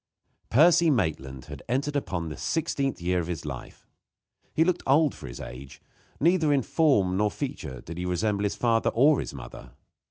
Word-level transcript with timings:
Percy 0.49 0.89
Maitland 0.89 1.45
had 1.45 1.61
entered 1.69 1.95
upon 1.95 2.29
the 2.29 2.35
sixteenth 2.35 2.99
year 2.99 3.19
of 3.19 3.27
his 3.27 3.45
life. 3.45 3.87
He 4.51 4.63
looked 4.63 4.81
old 4.87 5.13
for 5.13 5.27
his 5.27 5.39
age. 5.39 5.79
Neither 6.19 6.51
in 6.51 6.63
form 6.63 7.15
nor 7.17 7.27
in 7.27 7.35
feature 7.35 7.81
did 7.81 7.99
he 7.99 8.05
resemble 8.07 8.45
his 8.45 8.55
father 8.55 8.89
or 8.89 9.19
his 9.19 9.35
mother. 9.35 9.73